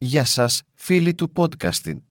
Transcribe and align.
Γεια 0.00 0.24
σας, 0.24 0.62
φίλοι 0.74 1.14
του 1.14 1.32
podcasting. 1.34 2.02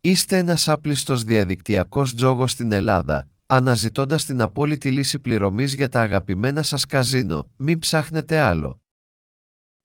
Είστε 0.00 0.38
ένας 0.38 0.68
άπλιστος 0.68 1.24
διαδικτυακός 1.24 2.14
τζόγος 2.14 2.50
στην 2.50 2.72
Ελλάδα, 2.72 3.28
αναζητώντας 3.46 4.24
την 4.24 4.40
απόλυτη 4.40 4.90
λύση 4.90 5.18
πληρωμής 5.18 5.74
για 5.74 5.88
τα 5.88 6.00
αγαπημένα 6.00 6.62
σας 6.62 6.86
καζίνο, 6.86 7.50
μην 7.56 7.78
ψάχνετε 7.78 8.38
άλλο. 8.38 8.82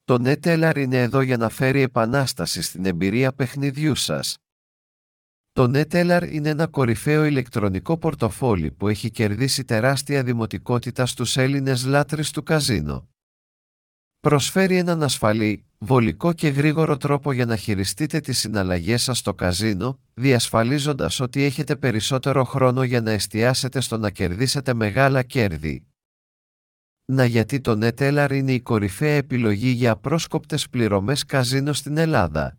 Το 0.04 0.16
NetEllar 0.26 0.74
είναι 0.78 1.02
εδώ 1.02 1.22
για 1.22 1.38
να 1.38 1.50
φέρει 1.50 1.82
επανάσταση 1.82 2.62
στην 2.62 2.86
εμπειρία 2.86 3.34
παιχνιδιού 3.34 3.96
σας. 3.96 4.38
Το 5.52 5.64
NetEllar 5.64 6.28
είναι 6.32 6.50
ένα 6.50 6.68
κορυφαίο 6.68 7.24
ηλεκτρονικό 7.24 7.98
πορτοφόλι 7.98 8.72
που 8.72 8.88
έχει 8.88 9.12
κερδίσει 9.12 9.64
τεράστια 9.64 10.24
δημοτικότητα 10.24 11.06
στους 11.06 11.38
Έλληνες 11.38 11.86
λάτρεις 11.86 12.32
του 12.32 12.44
καζίνο. 12.44 13.10
Προσφέρει 14.26 14.78
έναν 14.78 15.04
ασφαλή, 15.04 15.66
βολικό 15.78 16.34
και 16.34 16.48
γρήγορο 16.48 16.98
τρόπο 16.98 17.32
για 17.32 17.46
να 17.46 17.56
χειριστείτε 17.56 18.20
τις 18.20 18.38
συναλλαγές 18.38 19.04
σας 19.04 19.18
στο 19.18 19.34
καζίνο, 19.34 20.00
διασφαλίζοντας 20.14 21.20
ότι 21.20 21.44
έχετε 21.44 21.76
περισσότερο 21.76 22.44
χρόνο 22.44 22.84
για 22.84 23.02
να 23.02 23.12
εστιάσετε 23.12 23.80
στο 23.80 23.98
να 23.98 24.10
κερδίσετε 24.10 24.74
μεγάλα 24.74 25.24
κέρδη. 25.24 25.86
Να 27.06 27.26
γιατί 27.26 27.62
το 27.62 27.72
NetEllar 27.72 28.30
είναι 28.32 28.52
η 28.52 28.62
κορυφαία 28.62 29.14
επιλογή 29.16 29.70
για 29.70 29.96
πρόσκοπτες 29.96 30.70
πληρωμές 30.70 31.26
καζίνο 31.26 31.74
στην 31.74 31.98
Ελλάδα. 31.98 32.58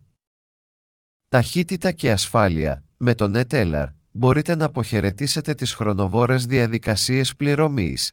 Ταχύτητα 1.27 1.91
και 1.91 2.11
ασφάλεια, 2.11 2.83
με 2.97 3.15
το 3.15 3.31
NetEllar, 3.33 3.87
μπορείτε 4.11 4.55
να 4.55 4.65
αποχαιρετήσετε 4.65 5.53
τις 5.53 5.73
χρονοβόρες 5.73 6.45
διαδικασίες 6.45 7.35
πληρωμής. 7.35 8.11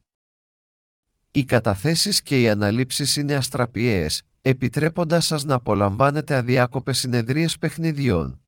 Οι 1.37 1.45
καταθέσεις 1.45 2.23
και 2.23 2.41
οι 2.41 2.49
αναλήψεις 2.49 3.17
είναι 3.17 3.35
αστραπιαίες, 3.35 4.23
επιτρέποντας 4.43 5.27
σας 5.27 5.45
να 5.45 5.55
απολαμβάνετε 5.55 6.35
αδιάκοπες 6.35 6.99
συνεδρίες 6.99 7.59
παιχνιδιών. 7.59 8.41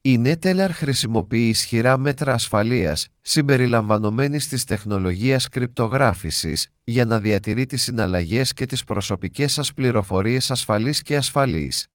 Η 0.00 0.22
NetEllar 0.24 0.68
χρησιμοποιεί 0.72 1.48
ισχυρά 1.48 1.98
μέτρα 1.98 2.32
ασφαλείας, 2.32 3.08
συμπεριλαμβανομένης 3.20 4.48
της 4.48 4.64
τεχνολογίας 4.64 5.48
κρυπτογράφησης, 5.48 6.68
για 6.84 7.04
να 7.04 7.20
διατηρεί 7.20 7.66
τις 7.66 7.82
συναλλαγές 7.82 8.52
και 8.52 8.66
τις 8.66 8.84
προσωπικές 8.84 9.52
σας 9.52 9.72
πληροφορίες 9.72 10.50
ασφαλείς 10.50 11.02
και 11.02 11.16
ασφαλείς. 11.16 11.86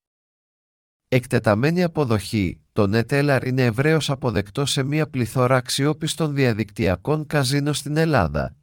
Εκτεταμένη 1.08 1.84
αποδοχή, 1.84 2.62
το 2.72 2.84
NetEllar 2.98 3.42
είναι 3.46 3.64
ευρέως 3.64 4.10
αποδεκτό 4.10 4.66
σε 4.66 4.84
μια 4.84 5.10
πληθώρα 5.10 5.56
αξιόπιστων 5.56 6.34
διαδικτυακών 6.34 7.28
καζίνο 7.28 7.74
στην 7.74 7.98
Ελλάδα. 7.98 8.56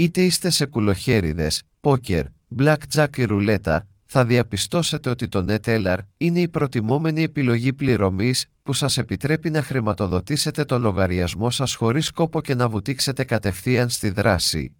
Είτε 0.00 0.22
είστε 0.22 0.50
σε 0.50 0.66
κουλοχέριδες, 0.66 1.62
πόκερ, 1.80 2.24
blackjack 2.58 3.16
ή 3.16 3.24
ρουλέτα, 3.24 3.86
θα 4.04 4.24
διαπιστώσετε 4.24 5.10
ότι 5.10 5.28
το 5.28 5.44
NetEllar 5.48 5.96
είναι 6.16 6.40
η 6.40 6.48
προτιμόμενη 6.48 7.22
επιλογή 7.22 7.72
πληρωμής 7.72 8.46
που 8.62 8.72
σας 8.72 8.98
επιτρέπει 8.98 9.50
να 9.50 9.62
χρηματοδοτήσετε 9.62 10.64
το 10.64 10.78
λογαριασμό 10.78 11.50
σας 11.50 11.74
χωρίς 11.74 12.10
κόπο 12.10 12.40
και 12.40 12.54
να 12.54 12.68
βουτήξετε 12.68 13.24
κατευθείαν 13.24 13.88
στη 13.88 14.10
δράση. 14.10 14.76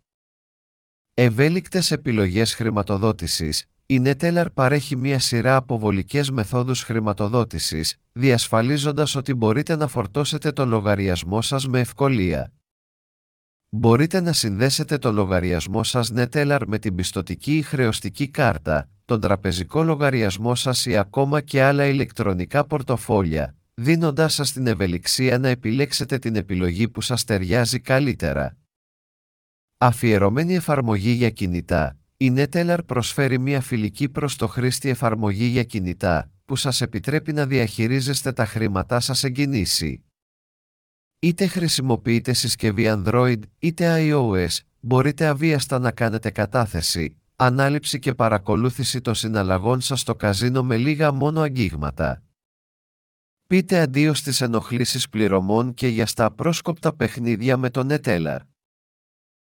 Ευέλικτες 1.15 1.91
επιλογές 1.91 2.55
χρηματοδότησης 2.55 3.65
Η 3.87 4.03
NetEllar 4.05 4.47
παρέχει 4.55 4.97
μια 4.97 5.19
σειρά 5.19 5.57
από 5.57 5.79
βολικές 5.79 6.31
μεθόδους 6.31 6.83
χρηματοδότησης, 6.83 7.97
διασφαλίζοντας 8.13 9.15
ότι 9.15 9.35
μπορείτε 9.35 9.77
να 9.77 9.87
φορτώσετε 9.87 10.53
το 10.53 10.67
λογαριασμό 10.67 11.43
σας 11.43 11.69
με 11.69 11.81
ευκολία. 11.81 12.53
Μπορείτε 13.73 14.21
να 14.21 14.33
συνδέσετε 14.33 14.99
το 14.99 15.13
λογαριασμό 15.13 15.85
σας 15.85 16.13
NetEllar 16.15 16.61
με 16.67 16.79
την 16.79 16.95
πιστοτική 16.95 17.57
ή 17.57 17.63
χρεωστική 17.63 18.29
κάρτα, 18.29 18.89
τον 19.05 19.21
τραπεζικό 19.21 19.83
λογαριασμό 19.83 20.55
σας 20.55 20.87
ή 20.87 20.97
ακόμα 20.97 21.41
και 21.41 21.63
άλλα 21.63 21.87
ηλεκτρονικά 21.87 22.67
πορτοφόλια, 22.67 23.57
δίνοντάς 23.75 24.35
σας 24.35 24.53
την 24.53 24.67
ευελιξία 24.67 25.39
να 25.39 25.49
επιλέξετε 25.49 26.19
την 26.19 26.37
επιλογή 26.37 26.89
που 26.89 27.01
σας 27.01 27.25
ταιριάζει 27.25 27.81
καλύτερα. 27.81 28.57
Αφιερωμένη 29.79 30.55
εφαρμογή 30.55 31.11
για 31.11 31.31
κινητά 31.31 31.99
Η 32.17 32.33
NetEllar 32.37 32.79
προσφέρει 32.87 33.39
μια 33.39 33.61
φιλική 33.61 34.09
προς 34.09 34.37
το 34.37 34.47
χρήστη 34.47 34.89
εφαρμογή 34.89 35.45
για 35.45 35.65
κινητά, 35.65 36.31
που 36.45 36.57
σας 36.57 36.81
επιτρέπει 36.81 37.33
να 37.33 37.47
διαχειρίζεστε 37.47 38.33
τα 38.33 38.47
χρήματά 38.47 39.01
σας 39.01 39.19
σε 39.19 39.31
κινήσει. 39.31 40.05
Είτε 41.23 41.47
χρησιμοποιείτε 41.47 42.33
συσκευή 42.33 42.85
Android 42.89 43.41
είτε 43.59 43.97
iOS, 43.99 44.59
μπορείτε 44.81 45.27
αβίαστα 45.27 45.79
να 45.79 45.93
κάνετε 45.93 46.31
κατάθεση, 46.31 47.17
ανάληψη 47.37 47.99
και 47.99 48.15
παρακολούθηση 48.15 49.01
των 49.01 49.15
συναλλαγών 49.15 49.81
σας 49.81 50.01
στο 50.01 50.15
καζίνο 50.15 50.63
με 50.63 50.77
λίγα 50.77 51.13
μόνο 51.13 51.41
αγγίγματα. 51.41 52.23
Πείτε 53.47 53.81
αντίο 53.81 54.15
στις 54.15 54.41
ενοχλήσεις 54.41 55.09
πληρωμών 55.09 55.75
και 55.75 55.87
για 55.89 56.07
στα 56.07 56.31
πρόσκοπτα 56.31 56.97
παιχνίδια 56.97 57.57
με 57.57 57.71
τον 57.71 57.89
NetEllar. 57.91 58.39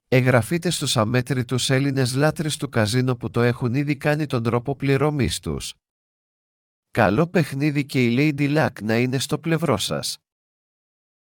Εγγραφείτε 0.07 0.69
στους 0.69 0.97
αμέτρητους 0.97 1.69
Έλληνες 1.69 2.15
λάτρεις 2.15 2.57
του 2.57 2.69
καζίνο 2.69 3.15
που 3.15 3.29
το 3.29 3.41
έχουν 3.41 3.73
ήδη 3.73 3.95
κάνει 3.95 4.25
τον 4.25 4.43
τρόπο 4.43 4.75
πληρωμής 4.75 5.39
τους. 5.39 5.73
Καλό 6.91 7.27
παιχνίδι 7.27 7.85
και 7.85 8.05
η 8.05 8.15
Lady 8.17 8.57
Luck 8.57 8.83
να 8.83 8.97
είναι 8.97 9.19
στο 9.19 9.39
πλευρό 9.39 9.77
σας. 9.77 10.17